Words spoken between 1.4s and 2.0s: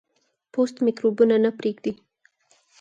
نه پرېږدي.